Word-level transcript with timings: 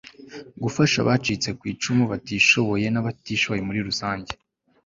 gufasha 0.63 0.97
abacitse 1.03 1.49
ku 1.57 1.63
icumu 1.73 2.03
batishoboye 2.11 2.85
n'abatishoboye 2.89 3.61
muri 3.67 3.79
rusange 3.87 4.31